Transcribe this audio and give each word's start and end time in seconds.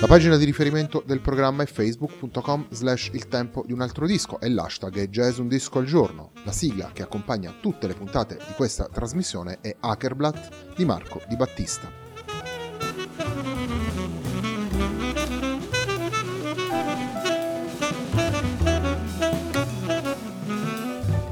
La 0.00 0.06
pagina 0.06 0.36
di 0.36 0.44
riferimento 0.44 1.02
del 1.04 1.20
programma 1.20 1.62
è 1.62 1.66
facebook.com 1.66 2.66
slash 2.70 3.10
il 3.12 3.26
tempo 3.26 3.62
di 3.66 3.72
un 3.72 3.80
altro 3.80 4.06
disco 4.06 4.38
e 4.38 4.50
l'hashtag 4.50 4.96
è 4.98 5.08
jazz 5.08 5.38
un 5.38 5.48
disco 5.48 5.78
al 5.78 5.86
giorno. 5.86 6.32
La 6.44 6.52
sigla 6.52 6.90
che 6.92 7.02
accompagna 7.02 7.54
tutte 7.60 7.86
le 7.86 7.94
puntate 7.94 8.36
di 8.36 8.52
questa 8.54 8.88
trasmissione 8.92 9.58
è 9.60 9.74
Hackerblatt 9.80 10.74
di 10.76 10.84
Marco 10.84 11.22
Di 11.26 11.36
Battista. 11.36 11.90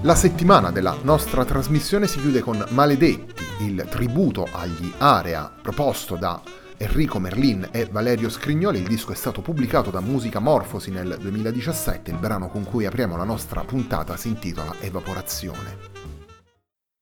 La 0.01 0.15
settimana 0.15 0.71
della 0.71 0.97
nostra 1.03 1.45
trasmissione 1.45 2.07
si 2.07 2.21
chiude 2.21 2.41
con 2.41 2.65
Maledetti, 2.71 3.35
il 3.61 3.87
tributo 3.89 4.49
agli 4.51 4.93
Area 4.99 5.53
proposto 5.63 6.17
da 6.17 6.43
Enrico 6.83 7.21
Merlin 7.21 7.69
e 7.71 7.87
Valerio 7.87 8.29
Scrignoli. 8.29 8.81
Il 8.81 8.89
disco 8.89 9.13
è 9.13 9.15
stato 9.15 9.41
pubblicato 9.41 9.91
da 9.91 10.01
Musica 10.01 10.41
Morfosi 10.41 10.91
nel 10.91 11.17
2017. 11.21 12.11
Il 12.11 12.17
brano 12.19 12.49
con 12.49 12.65
cui 12.65 12.87
apriamo 12.87 13.17
la 13.17 13.23
nostra 13.23 13.63
puntata 13.63 14.17
si 14.17 14.27
intitola 14.27 14.75
Evaporazione. 14.81 15.79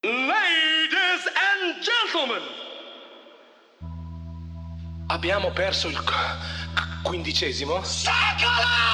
Ladies 0.02 1.24
and 1.34 1.80
gentlemen, 1.80 2.42
abbiamo 5.06 5.50
perso 5.52 5.88
il 5.88 5.98
quindicesimo 7.02 7.82
secolo! 7.82 8.89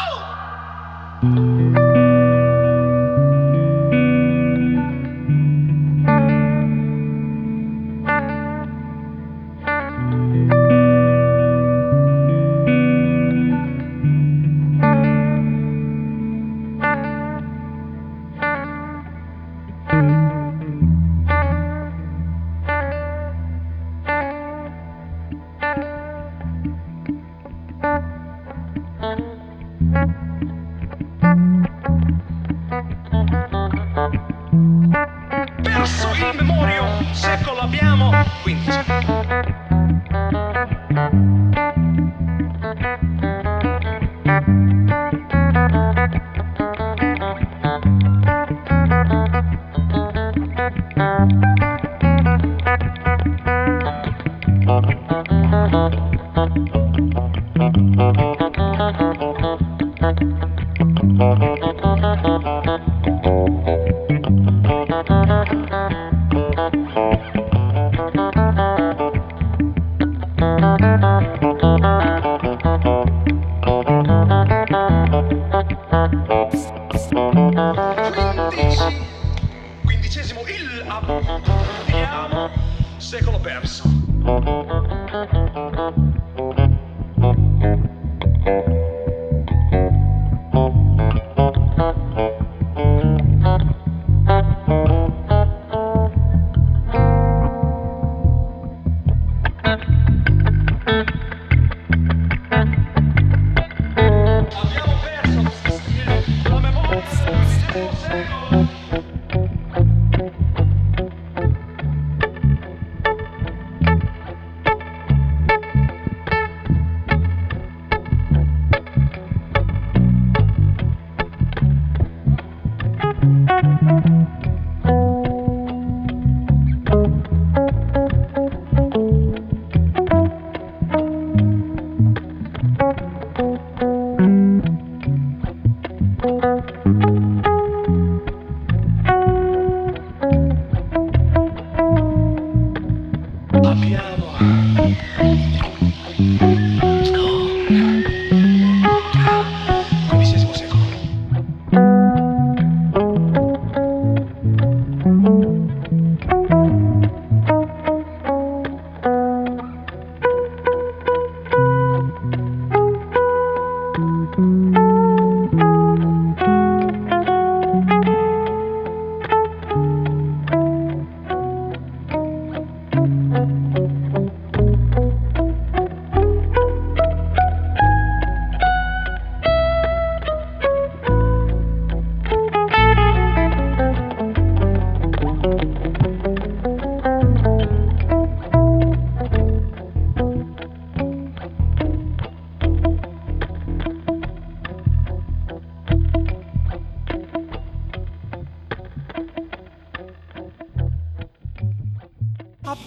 il 80.48 80.84
abbiamo 80.86 82.50
secolo 82.98 83.38
perso. 83.40 83.82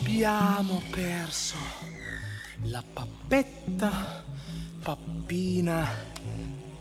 Abbiamo 0.09 0.81
perso 0.89 1.55
la 2.63 2.83
pappetta, 2.93 4.23
pappina, 4.81 5.87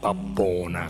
pappona. 0.01 0.89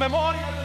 Memoria 0.00 0.59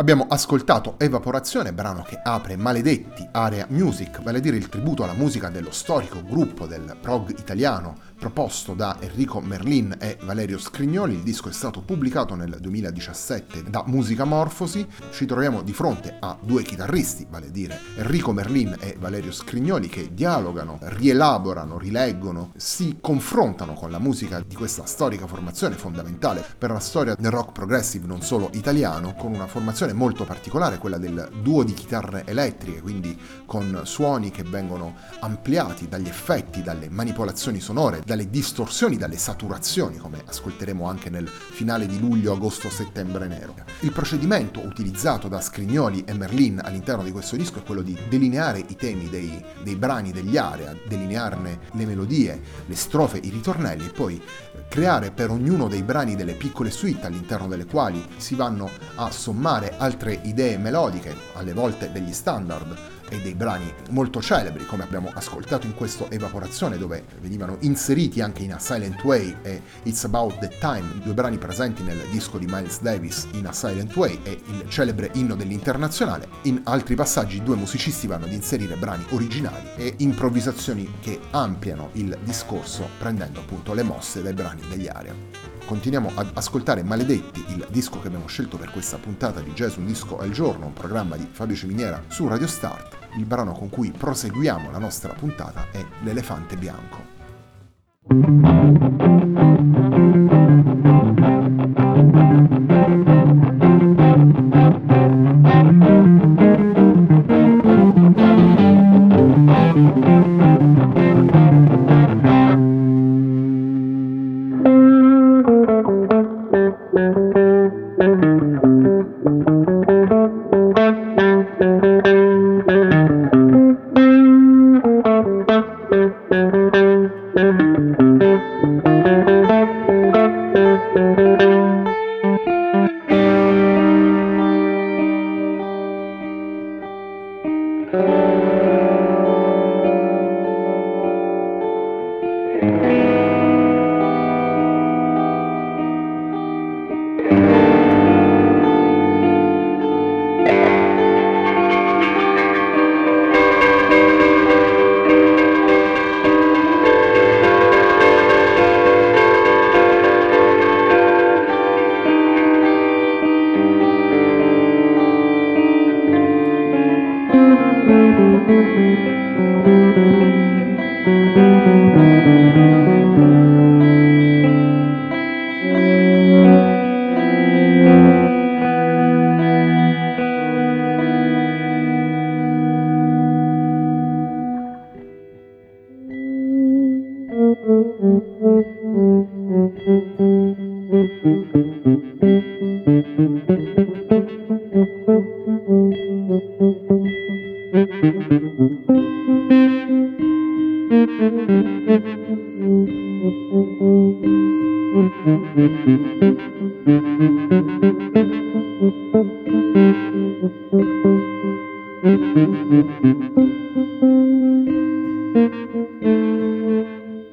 Abbiamo 0.00 0.24
ascoltato 0.30 0.94
Evaporazione, 0.96 1.74
brano 1.74 2.00
che 2.00 2.18
apre 2.22 2.56
Maledetti, 2.56 3.28
Area 3.32 3.66
Music, 3.68 4.22
vale 4.22 4.38
a 4.38 4.40
dire 4.40 4.56
il 4.56 4.70
tributo 4.70 5.04
alla 5.04 5.12
musica 5.12 5.50
dello 5.50 5.70
storico 5.72 6.22
gruppo 6.24 6.64
del 6.64 6.96
prog 6.98 7.38
italiano 7.38 8.08
proposto 8.20 8.74
da 8.74 8.96
Enrico 9.00 9.40
Merlin 9.40 9.96
e 9.98 10.18
Valerio 10.22 10.58
Scrignoli. 10.58 11.14
Il 11.14 11.22
disco 11.22 11.48
è 11.48 11.52
stato 11.52 11.80
pubblicato 11.80 12.34
nel 12.34 12.58
2017 12.60 13.64
da 13.68 13.82
Musica 13.86 14.24
Morfosi. 14.24 14.86
Ci 15.10 15.24
troviamo 15.24 15.62
di 15.62 15.72
fronte 15.72 16.16
a 16.20 16.38
due 16.40 16.62
chitarristi, 16.62 17.26
vale 17.28 17.46
a 17.46 17.50
dire 17.50 17.78
Enrico 17.96 18.32
Merlin 18.32 18.76
e 18.78 18.96
Valerio 18.98 19.32
Scrignoli, 19.32 19.88
che 19.88 20.12
dialogano, 20.12 20.78
rielaborano, 20.80 21.78
rileggono, 21.78 22.52
si 22.56 22.98
confrontano 23.00 23.72
con 23.72 23.90
la 23.90 23.98
musica 23.98 24.42
di 24.46 24.54
questa 24.54 24.84
storica 24.84 25.26
formazione 25.26 25.76
fondamentale 25.76 26.44
per 26.58 26.70
la 26.70 26.78
storia 26.78 27.16
del 27.18 27.30
rock 27.30 27.52
progressive 27.52 28.06
non 28.06 28.20
solo 28.20 28.50
italiano, 28.52 29.14
con 29.14 29.32
una 29.32 29.46
formazione 29.46 29.89
molto 29.92 30.24
particolare, 30.24 30.78
quella 30.78 30.98
del 30.98 31.28
duo 31.42 31.62
di 31.62 31.74
chitarre 31.74 32.24
elettriche, 32.26 32.80
quindi 32.80 33.18
con 33.46 33.82
suoni 33.84 34.30
che 34.30 34.42
vengono 34.42 34.96
ampliati 35.20 35.88
dagli 35.88 36.08
effetti, 36.08 36.62
dalle 36.62 36.88
manipolazioni 36.88 37.60
sonore, 37.60 38.02
dalle 38.04 38.30
distorsioni, 38.30 38.96
dalle 38.96 39.16
saturazioni, 39.16 39.96
come 39.98 40.22
ascolteremo 40.26 40.88
anche 40.88 41.10
nel 41.10 41.28
finale 41.28 41.86
di 41.86 41.98
luglio, 41.98 42.32
agosto, 42.32 42.70
settembre 42.70 43.26
nero. 43.26 43.54
Il 43.80 43.92
procedimento 43.92 44.60
utilizzato 44.60 45.28
da 45.28 45.40
Scrignoli 45.40 46.04
e 46.04 46.12
Merlin 46.14 46.60
all'interno 46.62 47.02
di 47.02 47.12
questo 47.12 47.36
disco 47.36 47.58
è 47.58 47.62
quello 47.62 47.82
di 47.82 47.96
delineare 48.08 48.62
i 48.66 48.76
temi 48.76 49.08
dei, 49.08 49.42
dei 49.62 49.76
brani 49.76 50.12
degli 50.12 50.36
area, 50.36 50.74
delinearne 50.86 51.60
le 51.72 51.86
melodie, 51.86 52.40
le 52.66 52.76
strofe, 52.76 53.18
i 53.18 53.30
ritornelli 53.30 53.86
e 53.86 53.90
poi 53.90 54.22
creare 54.68 55.10
per 55.10 55.30
ognuno 55.30 55.68
dei 55.68 55.82
brani 55.82 56.16
delle 56.16 56.34
piccole 56.34 56.70
suite 56.70 57.06
all'interno 57.06 57.48
delle 57.48 57.66
quali 57.66 58.04
si 58.16 58.34
vanno 58.34 58.70
a 58.96 59.10
sommare 59.10 59.74
altre 59.76 60.20
idee 60.22 60.58
melodiche, 60.58 61.14
alle 61.34 61.52
volte 61.52 61.90
degli 61.92 62.12
standard 62.12 62.99
e 63.10 63.20
dei 63.20 63.34
brani 63.34 63.70
molto 63.90 64.22
celebri, 64.22 64.64
come 64.64 64.84
abbiamo 64.84 65.10
ascoltato 65.12 65.66
in 65.66 65.74
questo 65.74 66.10
Evaporazione, 66.10 66.78
dove 66.78 67.04
venivano 67.20 67.58
inseriti 67.60 68.22
anche 68.22 68.42
in 68.42 68.54
A 68.54 68.58
Silent 68.58 69.02
Way 69.04 69.36
e 69.42 69.62
It's 69.82 70.04
About 70.04 70.38
the 70.38 70.48
Time, 70.58 71.00
due 71.02 71.12
brani 71.12 71.36
presenti 71.36 71.82
nel 71.82 72.00
disco 72.10 72.38
di 72.38 72.46
Miles 72.46 72.80
Davis 72.80 73.26
in 73.32 73.46
A 73.46 73.52
Silent 73.52 73.94
Way 73.94 74.20
e 74.22 74.40
il 74.46 74.68
celebre 74.68 75.10
inno 75.14 75.34
dell'internazionale. 75.34 76.28
In 76.42 76.60
altri 76.64 76.94
passaggi 76.94 77.42
due 77.42 77.56
musicisti 77.56 78.06
vanno 78.06 78.24
ad 78.24 78.32
inserire 78.32 78.76
brani 78.76 79.04
originali 79.10 79.68
e 79.76 79.94
improvvisazioni 79.98 80.96
che 81.00 81.20
ampliano 81.30 81.90
il 81.92 82.16
discorso 82.22 82.88
prendendo 82.98 83.40
appunto 83.40 83.74
le 83.74 83.82
mosse 83.82 84.22
dai 84.22 84.32
brani 84.32 84.62
degli 84.68 84.86
Aria 84.86 85.59
continuiamo 85.70 86.10
ad 86.16 86.32
ascoltare 86.34 86.82
Maledetti, 86.82 87.44
il 87.50 87.64
disco 87.70 88.00
che 88.00 88.08
abbiamo 88.08 88.26
scelto 88.26 88.56
per 88.56 88.72
questa 88.72 88.98
puntata 88.98 89.38
di 89.38 89.52
Jazz 89.52 89.76
Un 89.76 89.86
Disco 89.86 90.18
al 90.18 90.30
Giorno, 90.30 90.66
un 90.66 90.72
programma 90.72 91.16
di 91.16 91.28
Fabio 91.30 91.54
Ciminiera 91.54 92.02
su 92.08 92.26
Radio 92.26 92.48
Start. 92.48 92.96
Il 93.16 93.24
brano 93.24 93.52
con 93.52 93.68
cui 93.68 93.92
proseguiamo 93.96 94.72
la 94.72 94.78
nostra 94.78 95.12
puntata 95.12 95.68
è 95.70 95.86
L'elefante 96.02 96.56
bianco. 96.56 97.18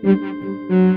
Mm-hmm. 0.07 0.96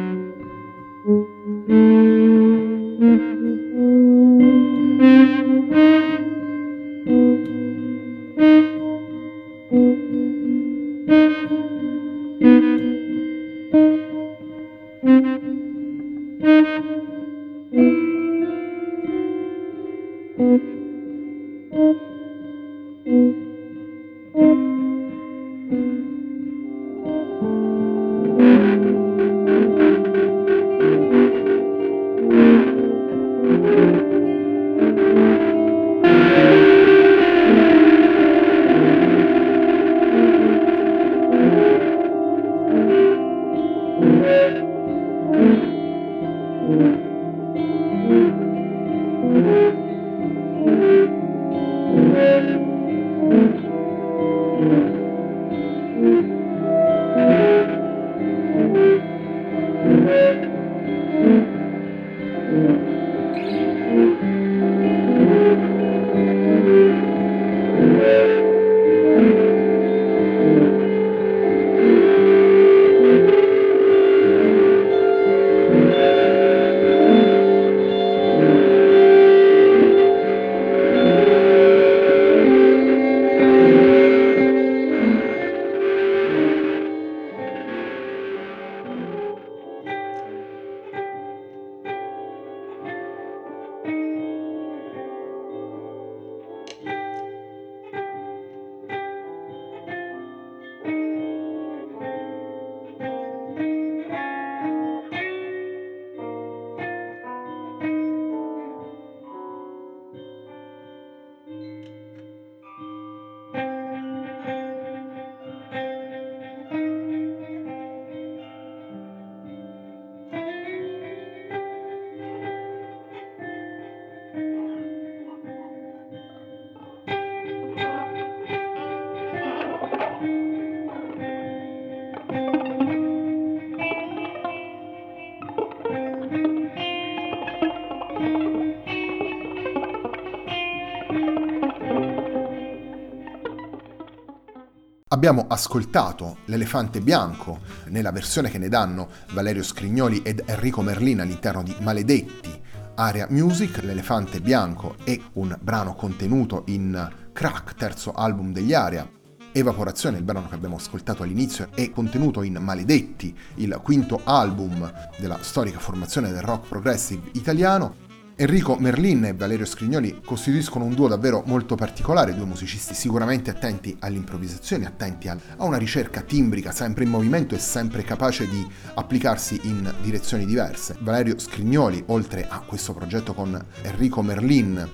Abbiamo 145.20 145.44
ascoltato 145.48 146.38
L'elefante 146.46 147.02
bianco 147.02 147.60
nella 147.88 148.10
versione 148.10 148.48
che 148.48 148.56
ne 148.56 148.70
danno 148.70 149.10
Valerio 149.34 149.62
Scrignoli 149.62 150.22
ed 150.22 150.44
Enrico 150.46 150.80
Merlin 150.80 151.20
all'interno 151.20 151.62
di 151.62 151.76
Maledetti, 151.80 152.58
Area 152.94 153.26
Music, 153.28 153.82
L'elefante 153.82 154.40
bianco 154.40 154.96
è 155.04 155.20
un 155.34 155.54
brano 155.60 155.94
contenuto 155.94 156.62
in 156.68 157.06
Crack, 157.34 157.74
terzo 157.74 158.12
album 158.12 158.54
degli 158.54 158.72
Area. 158.72 159.06
Evaporazione, 159.52 160.16
il 160.16 160.24
brano 160.24 160.48
che 160.48 160.54
abbiamo 160.54 160.76
ascoltato 160.76 161.22
all'inizio, 161.22 161.68
è 161.74 161.90
contenuto 161.90 162.42
in 162.42 162.56
Maledetti, 162.58 163.36
il 163.56 163.78
quinto 163.82 164.22
album 164.24 164.90
della 165.18 165.36
storica 165.42 165.78
formazione 165.78 166.32
del 166.32 166.40
rock 166.40 166.66
progressive 166.66 167.28
italiano 167.32 168.08
Enrico 168.40 168.74
Merlin 168.76 169.26
e 169.26 169.34
Valerio 169.34 169.66
Scrignoli 169.66 170.22
costituiscono 170.24 170.86
un 170.86 170.94
duo 170.94 171.08
davvero 171.08 171.42
molto 171.44 171.74
particolare, 171.74 172.34
due 172.34 172.46
musicisti 172.46 172.94
sicuramente 172.94 173.50
attenti 173.50 173.94
all'improvvisazione, 173.98 174.86
attenti 174.86 175.28
a 175.28 175.36
una 175.58 175.76
ricerca 175.76 176.22
timbrica 176.22 176.72
sempre 176.72 177.04
in 177.04 177.10
movimento 177.10 177.54
e 177.54 177.58
sempre 177.58 178.02
capace 178.02 178.48
di 178.48 178.66
applicarsi 178.94 179.60
in 179.64 179.92
direzioni 180.00 180.46
diverse. 180.46 180.96
Valerio 181.00 181.38
Scrignoli, 181.38 182.02
oltre 182.06 182.46
a 182.48 182.60
questo 182.60 182.94
progetto 182.94 183.34
con 183.34 183.62
Enrico 183.82 184.22
Merlin, 184.22 184.88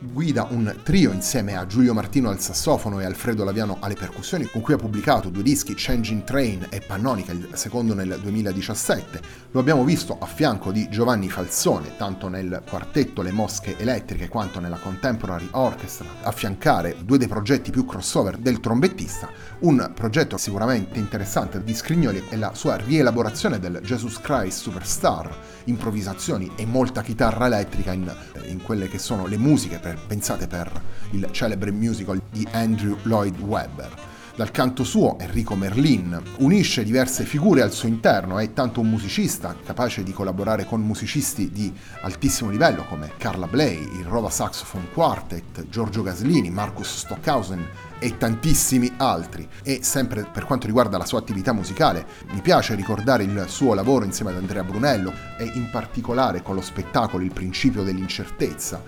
guida 0.00 0.46
un 0.50 0.76
trio 0.84 1.12
insieme 1.12 1.56
a 1.56 1.66
Giulio 1.66 1.92
Martino 1.92 2.28
al 2.28 2.40
sassofono 2.40 3.00
e 3.00 3.04
Alfredo 3.04 3.42
Laviano 3.42 3.78
alle 3.80 3.94
percussioni, 3.94 4.46
con 4.46 4.60
cui 4.60 4.74
ha 4.74 4.78
pubblicato 4.78 5.28
due 5.28 5.42
dischi, 5.42 5.74
Changing 5.76 6.22
Train 6.22 6.66
e 6.70 6.80
Pannonica, 6.80 7.32
il 7.32 7.48
secondo 7.54 7.94
nel 7.94 8.18
2017. 8.20 9.20
Lo 9.50 9.60
abbiamo 9.60 9.84
visto 9.84 10.16
a 10.20 10.26
fianco 10.26 10.70
di 10.70 10.88
Giovanni 10.88 11.28
Falsone, 11.28 11.96
tanto 11.96 12.28
nel 12.28 12.62
quartetto 12.68 13.22
Le 13.22 13.32
Mosche 13.32 13.76
Elettriche 13.76 14.28
quanto 14.28 14.60
nella 14.60 14.78
Contemporary 14.78 15.48
Orchestra, 15.52 16.06
affiancare 16.22 16.96
due 17.04 17.18
dei 17.18 17.28
progetti 17.28 17.70
più 17.70 17.84
crossover 17.84 18.36
del 18.36 18.60
trombettista, 18.60 19.28
un 19.60 19.90
progetto 19.94 20.36
sicuramente 20.36 20.98
interessante 20.98 21.62
di 21.64 21.74
Scrignoli 21.74 22.24
è 22.28 22.36
la 22.36 22.54
sua 22.54 22.76
rielaborazione 22.76 23.58
del 23.58 23.80
Jesus 23.82 24.20
Christ 24.20 24.60
Superstar, 24.60 25.36
improvvisazioni 25.64 26.52
e 26.54 26.64
molta 26.66 27.02
chitarra 27.02 27.46
elettrica 27.46 27.92
in, 27.92 28.14
in 28.46 28.62
quelle 28.62 28.88
che 28.88 28.98
sono 28.98 29.26
le 29.26 29.36
musiche 29.36 29.78
per, 29.88 29.98
pensate 30.06 30.46
per 30.46 30.82
il 31.12 31.28
celebre 31.30 31.70
musical 31.70 32.20
di 32.30 32.46
Andrew 32.52 32.96
Lloyd 33.02 33.38
Webber. 33.40 34.06
Dal 34.38 34.52
canto 34.52 34.84
suo, 34.84 35.18
Enrico 35.18 35.56
Merlin 35.56 36.22
unisce 36.38 36.84
diverse 36.84 37.24
figure 37.24 37.60
al 37.62 37.72
suo 37.72 37.88
interno, 37.88 38.38
è 38.38 38.52
tanto 38.52 38.78
un 38.78 38.88
musicista, 38.88 39.56
capace 39.64 40.04
di 40.04 40.12
collaborare 40.12 40.64
con 40.64 40.80
musicisti 40.80 41.50
di 41.50 41.72
altissimo 42.02 42.48
livello 42.48 42.84
come 42.84 43.14
Carla 43.16 43.48
Bley, 43.48 43.82
il 43.98 44.04
Rova 44.04 44.30
Saxophone 44.30 44.90
Quartet, 44.92 45.68
Giorgio 45.68 46.02
Gaslini, 46.02 46.50
Marcus 46.50 46.98
Stockhausen 46.98 47.66
e 47.98 48.16
tantissimi 48.16 48.92
altri. 48.98 49.48
E 49.64 49.80
sempre 49.82 50.24
per 50.32 50.44
quanto 50.44 50.66
riguarda 50.66 50.98
la 50.98 51.04
sua 51.04 51.18
attività 51.18 51.52
musicale, 51.52 52.06
mi 52.30 52.40
piace 52.40 52.76
ricordare 52.76 53.24
il 53.24 53.46
suo 53.48 53.74
lavoro 53.74 54.04
insieme 54.04 54.30
ad 54.30 54.36
Andrea 54.36 54.62
Brunello 54.62 55.12
e 55.36 55.50
in 55.52 55.68
particolare 55.68 56.42
con 56.42 56.54
lo 56.54 56.62
spettacolo 56.62 57.24
Il 57.24 57.32
principio 57.32 57.82
dell'incertezza, 57.82 58.80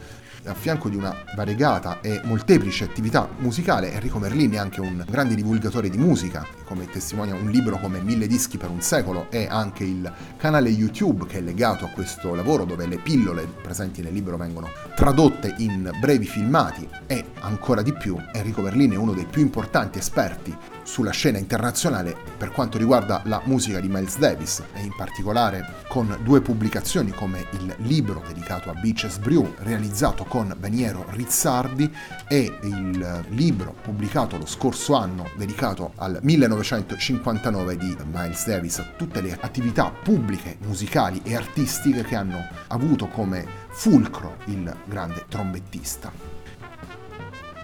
a 0.45 0.55
fianco 0.55 0.89
di 0.89 0.97
una 0.97 1.15
variegata 1.35 2.01
e 2.01 2.21
molteplice 2.25 2.85
attività 2.85 3.29
musicale, 3.39 3.93
Enrico 3.93 4.19
Merlini 4.19 4.57
è 4.57 4.59
anche 4.59 4.81
un 4.81 5.05
grande 5.09 5.35
divulgatore 5.35 5.91
di 5.91 5.99
musica, 5.99 6.47
come 6.65 6.89
testimonia 6.89 7.35
un 7.35 7.51
libro 7.51 7.79
come 7.79 8.01
Mille 8.01 8.27
dischi 8.27 8.57
per 8.57 8.71
un 8.71 8.81
secolo 8.81 9.27
e 9.31 9.47
anche 9.49 9.85
il 9.85 10.11
canale 10.37 10.71
YouTube 10.71 11.27
che 11.27 11.39
è 11.39 11.41
legato 11.41 11.85
a 11.85 11.89
questo 11.89 12.35
lavoro 12.35 12.65
dove 12.65 12.87
le 12.87 12.99
pillole 12.99 13.47
presenti 13.63 14.03
nel 14.03 14.13
libro 14.13 14.37
vengono 14.37 14.71
tradotte 14.95 15.55
in 15.59 15.91
brevi 16.01 16.27
filmati. 16.27 16.89
E 17.07 17.25
ancora 17.41 17.83
di 17.83 17.93
più 17.93 18.17
Enrico 18.33 18.63
Merlini 18.63 18.95
è 18.95 18.99
uno 18.99 19.13
dei 19.13 19.27
più 19.27 19.43
importanti 19.43 19.99
esperti 19.99 20.57
sulla 20.83 21.11
scena 21.11 21.39
internazionale 21.39 22.17
per 22.37 22.51
quanto 22.51 22.79
riguarda 22.79 23.23
la 23.25 23.41
musica 23.45 23.81
di 23.81 23.89
Miles 23.89 24.19
Davis 24.19 24.63
e 24.73 24.81
in 24.81 24.95
particolare 24.97 25.85
con 25.89 26.19
due 26.23 26.41
pubblicazioni 26.41 27.11
come 27.13 27.47
il 27.53 27.75
libro 27.79 28.23
dedicato 28.27 28.71
a 28.71 28.75
Beaches 28.75 29.19
Brew 29.19 29.55
realizzato 29.59 30.25
con 30.31 30.55
Beniero 30.57 31.07
Rizzardi 31.09 31.93
e 32.29 32.57
il 32.63 33.25
libro 33.31 33.75
pubblicato 33.83 34.39
lo 34.39 34.47
scorso 34.47 34.95
anno 34.95 35.29
dedicato 35.37 35.93
al 35.97 36.21
1959 36.23 37.77
di 37.77 37.97
Miles 38.13 38.47
Davis, 38.47 38.81
tutte 38.97 39.21
le 39.21 39.37
attività 39.41 39.91
pubbliche, 39.91 40.57
musicali 40.61 41.21
e 41.25 41.35
artistiche 41.35 42.05
che 42.05 42.15
hanno 42.15 42.47
avuto 42.69 43.09
come 43.09 43.45
fulcro 43.71 44.37
il 44.45 44.73
grande 44.85 45.25
trombettista. 45.29 46.13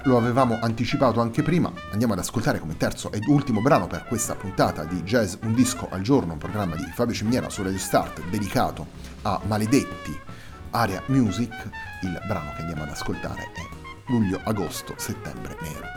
Lo 0.02 0.16
avevamo 0.16 0.58
anticipato 0.61 1.20
anche 1.20 1.44
prima, 1.44 1.73
andiamo 1.92 2.14
ad 2.14 2.18
ascoltare 2.18 2.58
come 2.58 2.76
terzo 2.76 3.12
ed 3.12 3.23
ultimo 3.28 3.61
brano 3.61 3.87
per 3.87 4.06
questa 4.06 4.35
puntata 4.35 4.82
di 4.82 5.02
Jazz 5.02 5.37
Un 5.42 5.54
disco 5.54 5.87
al 5.88 6.00
giorno, 6.00 6.32
un 6.32 6.38
programma 6.38 6.75
di 6.75 6.85
Fabio 6.92 7.14
Cimiera 7.14 7.49
su 7.49 7.62
Radio 7.62 7.78
Start 7.78 8.23
dedicato 8.28 8.87
a 9.23 9.40
Maledetti, 9.46 10.18
Area 10.70 11.02
Music, 11.06 11.52
il 12.02 12.20
brano 12.26 12.52
che 12.54 12.61
andiamo 12.62 12.82
ad 12.82 12.90
ascoltare 12.90 13.42
è 13.42 13.62
Luglio, 14.06 14.40
Agosto, 14.44 14.94
Settembre 14.96 15.56
Nero. 15.61 15.96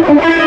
Thank 0.00 0.22
you. 0.22 0.37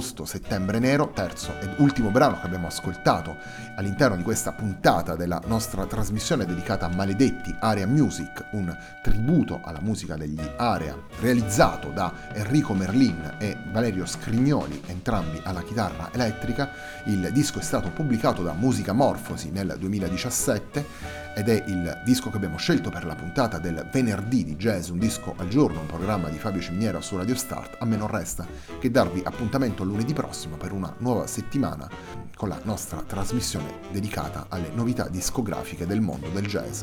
Agosto, 0.00 0.24
settembre 0.24 0.78
nero, 0.78 1.10
terzo 1.12 1.52
ed 1.60 1.74
ultimo 1.76 2.08
brano 2.08 2.40
che 2.40 2.46
abbiamo 2.46 2.68
ascoltato 2.68 3.36
all'interno 3.76 4.16
di 4.16 4.22
questa 4.22 4.52
puntata 4.52 5.14
della 5.14 5.42
nostra 5.44 5.84
trasmissione 5.84 6.46
dedicata 6.46 6.86
a 6.86 6.88
Maledetti 6.88 7.54
Area 7.60 7.86
Music, 7.86 8.46
un 8.52 8.74
tributo 9.02 9.60
alla 9.62 9.80
musica 9.82 10.16
degli 10.16 10.40
Area 10.56 10.96
realizzato 11.20 11.90
da 11.90 12.12
Enrico 12.32 12.72
Merlin 12.72 13.36
e 13.38 13.58
Valerio 13.70 14.06
Scrignoli, 14.06 14.82
entrambi 14.86 15.38
alla 15.44 15.62
chitarra 15.62 16.08
elettrica. 16.12 16.70
Il 17.04 17.28
disco 17.30 17.58
è 17.58 17.62
stato 17.62 17.90
pubblicato 17.90 18.42
da 18.42 18.54
Musica 18.54 18.94
Morfosi 18.94 19.50
nel 19.50 19.76
2017 19.78 21.29
ed 21.34 21.48
è 21.48 21.64
il 21.66 22.02
disco 22.04 22.30
che 22.30 22.36
abbiamo 22.36 22.56
scelto 22.56 22.90
per 22.90 23.04
la 23.04 23.14
puntata 23.14 23.58
del 23.58 23.88
venerdì 23.92 24.44
di 24.44 24.56
jazz, 24.56 24.88
un 24.88 24.98
disco 24.98 25.34
al 25.36 25.48
giorno, 25.48 25.80
un 25.80 25.86
programma 25.86 26.28
di 26.28 26.38
Fabio 26.38 26.60
Ciminiera 26.60 27.00
su 27.00 27.16
Radio 27.16 27.34
Start, 27.34 27.76
a 27.78 27.84
me 27.84 27.96
non 27.96 28.08
resta 28.08 28.46
che 28.78 28.90
darvi 28.90 29.22
appuntamento 29.24 29.84
lunedì 29.84 30.12
prossimo 30.12 30.56
per 30.56 30.72
una 30.72 30.94
nuova 30.98 31.26
settimana 31.26 31.88
con 32.34 32.48
la 32.48 32.60
nostra 32.64 33.02
trasmissione 33.06 33.80
dedicata 33.90 34.46
alle 34.48 34.70
novità 34.74 35.08
discografiche 35.08 35.86
del 35.86 36.00
mondo 36.00 36.28
del 36.28 36.46
jazz. 36.46 36.82